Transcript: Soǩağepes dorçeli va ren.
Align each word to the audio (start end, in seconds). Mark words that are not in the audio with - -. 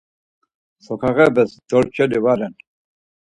Soǩağepes 0.83 1.51
dorçeli 1.69 2.19
va 2.23 2.33
ren. 2.39 2.53